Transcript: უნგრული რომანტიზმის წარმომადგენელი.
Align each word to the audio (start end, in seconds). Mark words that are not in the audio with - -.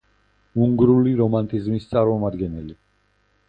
უნგრული 0.65 1.13
რომანტიზმის 1.21 1.87
წარმომადგენელი. 1.95 2.79